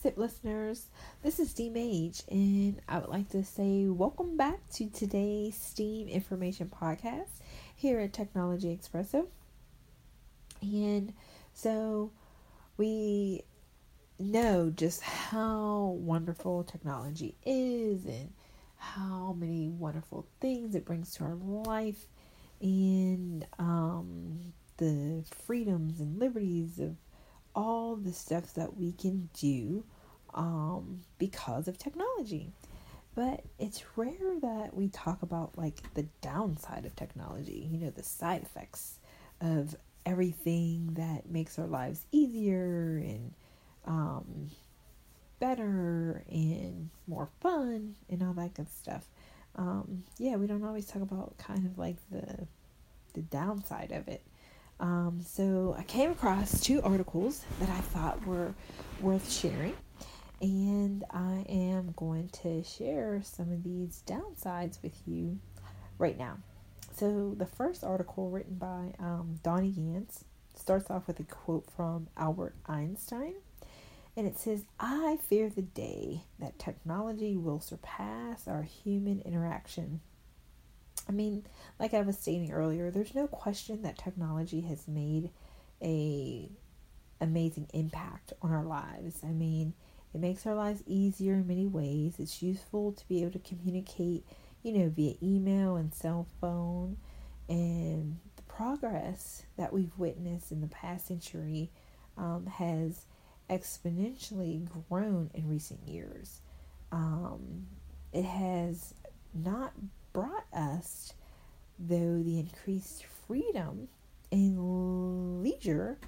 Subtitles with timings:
[0.00, 0.86] SIP listeners.
[1.22, 6.08] This is D Mage, and I would like to say welcome back to today's STEAM
[6.08, 7.28] Information Podcast
[7.76, 9.26] here at Technology Expresso.
[10.62, 11.12] And
[11.52, 12.12] so
[12.78, 13.42] we
[14.18, 18.32] know just how wonderful technology is and
[18.78, 22.06] how many wonderful things it brings to our life
[22.62, 26.96] and um, the freedoms and liberties of
[27.54, 29.84] all the stuff that we can do
[30.34, 32.52] um, because of technology.
[33.14, 38.04] But it's rare that we talk about like the downside of technology, you know, the
[38.04, 38.98] side effects
[39.40, 43.32] of everything that makes our lives easier and
[43.86, 44.50] um,
[45.40, 49.08] better and more fun and all that good stuff.
[49.56, 52.46] Um, yeah, we don't always talk about kind of like the
[53.14, 54.22] the downside of it.
[54.80, 58.54] Um, so I came across two articles that I thought were
[59.02, 59.76] worth sharing,
[60.40, 65.38] and I am going to share some of these downsides with you
[65.98, 66.38] right now.
[66.96, 70.24] So the first article, written by um, Donnie Yance,
[70.56, 73.34] starts off with a quote from Albert Einstein,
[74.16, 80.00] and it says, "I fear the day that technology will surpass our human interaction."
[81.10, 81.44] I mean,
[81.80, 85.30] like I was stating earlier, there's no question that technology has made
[85.82, 86.48] a
[87.20, 89.18] amazing impact on our lives.
[89.24, 89.74] I mean,
[90.14, 92.14] it makes our lives easier in many ways.
[92.20, 94.24] It's useful to be able to communicate,
[94.62, 96.96] you know, via email and cell phone.
[97.48, 101.72] And the progress that we've witnessed in the past century
[102.16, 103.06] um, has
[103.50, 106.40] exponentially grown in recent years.
[106.92, 107.66] Um,
[108.12, 108.94] it has
[109.34, 109.72] not
[110.12, 111.12] brought us,
[111.78, 113.88] though, the increased freedom
[114.32, 115.98] and leisure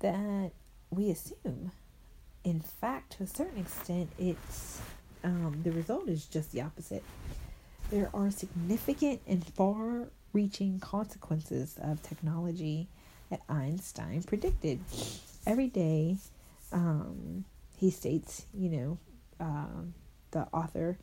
[0.00, 0.52] that
[0.90, 1.72] we assume.
[2.44, 4.80] In fact, to a certain extent, it's
[5.22, 7.04] um, the result is just the opposite.
[7.90, 12.88] There are significant and far reaching consequences of technology
[13.30, 14.80] that Einstein predicted.
[15.46, 16.16] Every day,
[16.72, 17.44] um,
[17.76, 18.98] he states, you know,
[19.38, 19.82] uh,
[20.30, 20.98] the author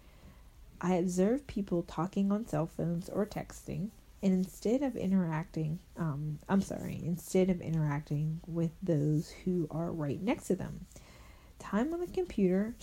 [0.79, 3.89] I observe people talking on cell phones or texting,
[4.21, 10.21] and instead of interacting, um, I'm sorry, instead of interacting with those who are right
[10.21, 10.85] next to them,
[11.59, 12.75] time on the computer,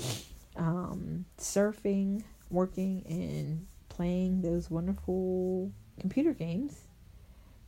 [0.56, 6.80] um, surfing, working, and playing those wonderful computer games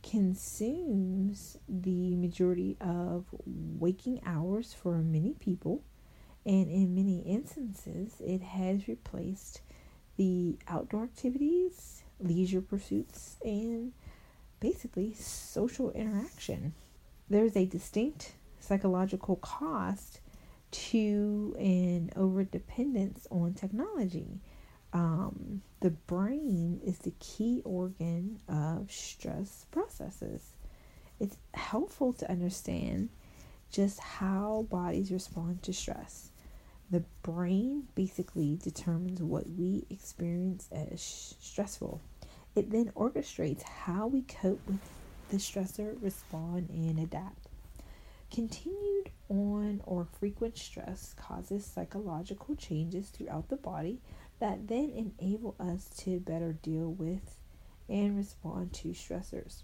[0.03, 5.81] consumes the majority of waking hours for many people,
[6.45, 9.61] and in many instances, it has replaced
[10.17, 13.93] the outdoor activities, leisure pursuits, and
[14.59, 16.73] basically social interaction.
[17.29, 20.19] There's a distinct psychological cost
[20.71, 24.41] to an over dependence on technology.
[24.93, 30.41] Um, the brain is the key organ of stress processes.
[31.19, 33.09] It's helpful to understand
[33.71, 36.31] just how bodies respond to stress.
[36.89, 41.01] The brain basically determines what we experience as
[41.39, 42.01] stressful.
[42.55, 44.79] It then orchestrates how we cope with
[45.29, 47.49] the stressor, respond, and adapt.
[48.31, 53.99] Continued on or frequent stress causes psychological changes throughout the body
[54.39, 57.37] that then enable us to better deal with
[57.89, 59.63] and respond to stressors.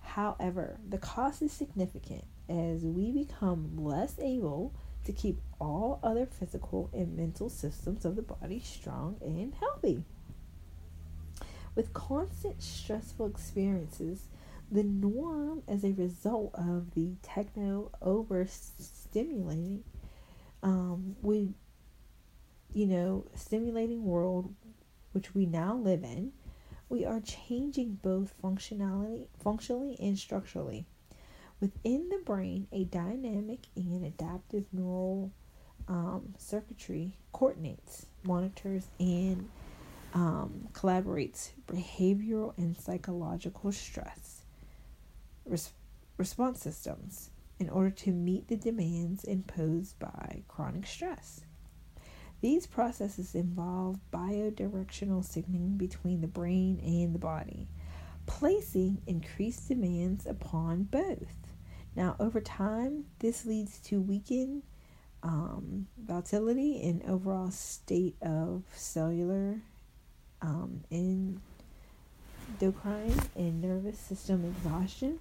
[0.00, 4.72] However, the cost is significant as we become less able
[5.06, 10.02] to keep all other physical and mental systems of the body strong and healthy.
[11.74, 14.26] With constant stressful experiences,
[14.70, 19.82] the norm as a result of the techno overstimulating
[20.62, 21.54] um, we
[22.72, 24.52] you know stimulating world
[25.12, 26.32] which we now live in
[26.88, 30.84] we are changing both functionality functionally and structurally
[31.60, 35.32] Within the brain, a dynamic and adaptive neural
[35.88, 39.48] um, circuitry coordinates, monitors, and
[40.12, 44.42] um, collaborates behavioral and psychological stress
[45.46, 45.72] res-
[46.16, 51.42] response systems in order to meet the demands imposed by chronic stress.
[52.42, 57.68] These processes involve biodirectional signaling between the brain and the body,
[58.26, 61.45] placing increased demands upon both.
[61.96, 64.62] Now, over time, this leads to weakened
[65.22, 69.62] um, volatility and overall state of cellular
[70.42, 70.84] um,
[72.60, 75.20] endocrine and nervous system exhaustion,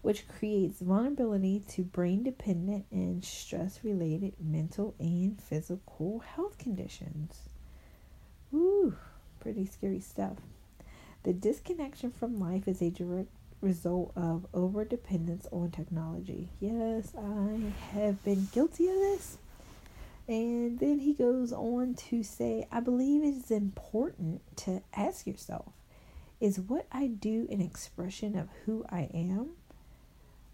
[0.00, 7.50] which creates vulnerability to brain dependent and stress related mental and physical health conditions.
[8.54, 8.96] Ooh,
[9.38, 10.38] pretty scary stuff.
[11.24, 13.30] The disconnection from life is a direct
[13.64, 16.50] result of over dependence on technology.
[16.60, 19.38] Yes, I have been guilty of this.
[20.28, 25.72] And then he goes on to say, I believe it is important to ask yourself
[26.40, 29.50] is what I do an expression of who I am?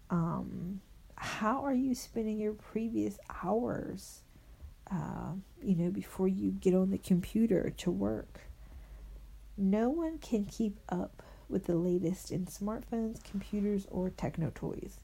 [0.09, 0.81] Um,
[1.15, 4.21] how are you spending your previous hours,
[4.89, 8.41] uh, you know, before you get on the computer to work?
[9.57, 14.99] No one can keep up with the latest in smartphones, computers, or techno toys.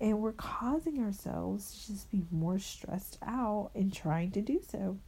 [0.00, 4.98] And we're causing ourselves to just be more stressed out in trying to do so.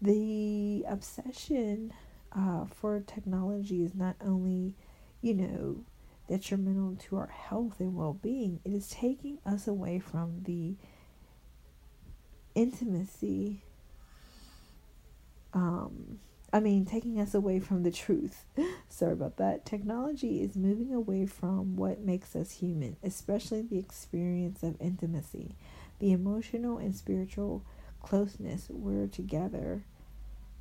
[0.00, 1.92] The obsession
[2.32, 4.74] uh, for technology is not only,
[5.20, 5.84] you know,
[6.28, 10.76] detrimental to our health and well being, it is taking us away from the
[12.54, 13.62] intimacy
[15.52, 16.20] um,
[16.52, 18.44] I mean, taking us away from the truth.
[18.88, 19.66] Sorry about that.
[19.66, 25.56] Technology is moving away from what makes us human, especially the experience of intimacy,
[25.98, 27.64] the emotional and spiritual
[28.02, 28.66] closeness.
[28.70, 29.84] We're together.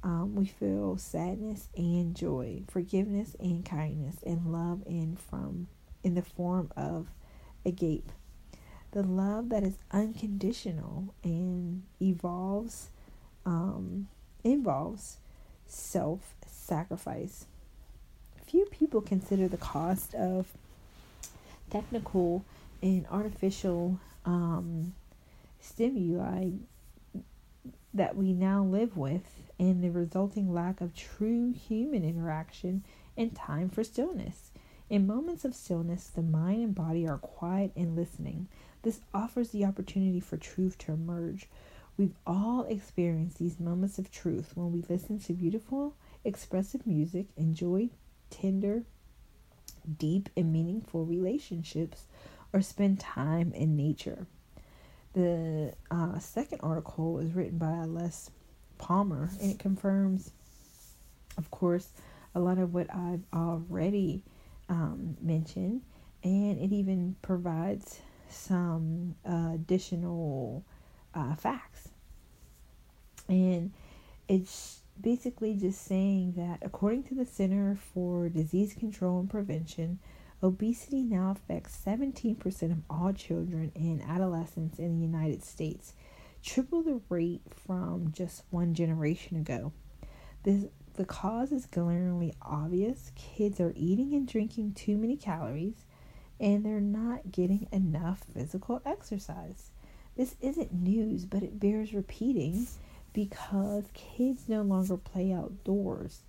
[0.04, 5.68] Um, we feel sadness and joy, forgiveness and kindness, and love in from
[6.04, 7.08] in the form of
[7.66, 8.12] agape.
[8.92, 12.90] The love that is unconditional and evolves
[13.46, 14.08] um,
[14.44, 15.18] involves
[15.68, 17.46] self sacrifice.
[18.46, 20.48] Few people consider the cost of
[21.70, 22.46] technical
[22.82, 24.94] and artificial um,
[25.60, 26.52] stimuli
[27.94, 29.24] that we now live with
[29.60, 32.84] and the resulting lack of true human interaction
[33.18, 34.52] and time for stillness.
[34.90, 38.48] In moments of stillness, the mind and body are quiet and listening.
[38.84, 41.48] This offers the opportunity for truth to emerge,
[41.98, 47.90] We've all experienced these moments of truth when we listen to beautiful, expressive music, enjoy
[48.30, 48.84] tender,
[49.98, 52.06] deep, and meaningful relationships,
[52.54, 54.28] or spend time in nature.
[55.14, 58.30] The uh, second article is written by Les
[58.78, 60.32] Palmer and it confirms,
[61.38, 61.90] of course,
[62.36, 64.24] a lot of what I've already
[64.70, 65.82] um, mentioned,
[66.24, 70.64] and it even provides some uh, additional
[71.18, 71.90] uh, facts.
[73.28, 73.72] And
[74.28, 80.00] it's basically just saying that according to the Center for Disease Control and Prevention,
[80.42, 85.94] obesity now affects 17% of all children and adolescents in the United States,
[86.44, 89.72] triple the rate from just one generation ago.
[90.44, 93.12] This, the cause is glaringly obvious.
[93.16, 95.86] Kids are eating and drinking too many calories,
[96.40, 99.72] and they're not getting enough physical exercise.
[100.18, 102.66] This isn't news, but it bears repeating
[103.14, 106.22] because kids no longer play outdoors.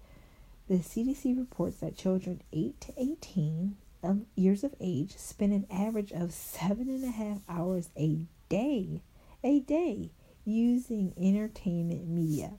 [0.69, 6.13] The CDC reports that children 8 to 18 um, years of age spend an average
[6.13, 8.19] of seven and a half hours a
[8.51, 9.01] day,
[9.43, 10.11] a day,
[10.45, 12.53] using entertainment media,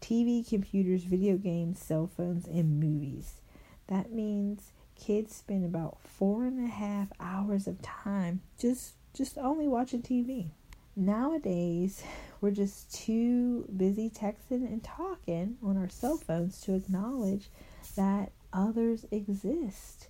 [0.00, 3.42] TV, computers, video games, cell phones, and movies.
[3.88, 9.68] That means kids spend about four and a half hours of time just just only
[9.68, 10.52] watching TV.
[11.00, 12.02] Nowadays,
[12.42, 17.48] we're just too busy texting and talking on our cell phones to acknowledge
[17.96, 20.08] that others exist.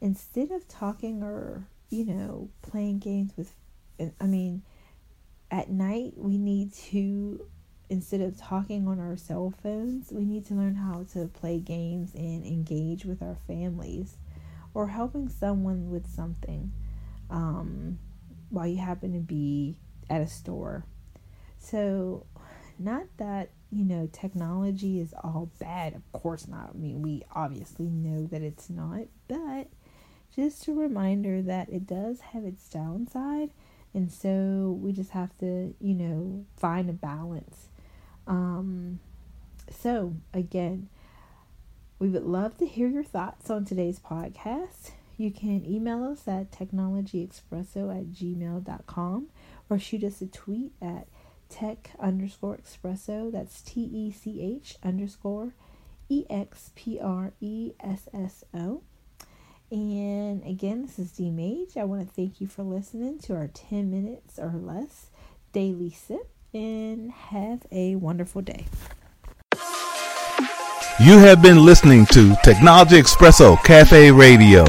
[0.00, 3.52] Instead of talking or, you know, playing games with,
[4.18, 4.62] I mean,
[5.50, 7.46] at night we need to,
[7.90, 12.14] instead of talking on our cell phones, we need to learn how to play games
[12.14, 14.16] and engage with our families
[14.72, 16.72] or helping someone with something.
[17.28, 17.98] Um,
[18.54, 19.76] while you happen to be
[20.08, 20.84] at a store.
[21.58, 22.26] So,
[22.78, 25.94] not that, you know, technology is all bad.
[25.94, 26.70] Of course not.
[26.74, 29.68] I mean, we obviously know that it's not, but
[30.34, 33.50] just a reminder that it does have its downside.
[33.92, 37.68] And so we just have to, you know, find a balance.
[38.26, 38.98] Um,
[39.70, 40.88] so, again,
[41.98, 44.90] we would love to hear your thoughts on today's podcast.
[45.16, 49.28] You can email us at technologyexpresso at gmail.com
[49.70, 51.06] or shoot us a tweet at
[51.48, 53.30] tech underscore expresso.
[53.30, 55.54] That's T E C H underscore
[56.08, 58.82] E X P R E S S O.
[59.70, 61.76] And again, this is D Mage.
[61.76, 65.06] I want to thank you for listening to our 10 minutes or less
[65.52, 68.66] daily sip and have a wonderful day.
[71.00, 74.64] You have been listening to Technology Expresso Cafe Radio.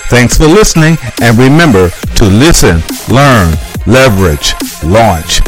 [0.09, 2.81] Thanks for listening and remember to listen,
[3.13, 5.39] learn, leverage, launch.